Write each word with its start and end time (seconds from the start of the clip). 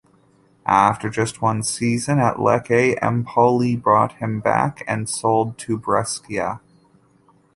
After 0.65 1.11
just 1.11 1.43
one 1.43 1.61
season 1.61 2.17
at 2.17 2.37
Lecce, 2.37 2.97
Empoli 3.03 3.75
bought 3.75 4.13
him 4.13 4.39
back 4.39 4.83
and 4.87 5.07
sold 5.07 5.59
to 5.59 5.77
Brescia. 5.77 6.59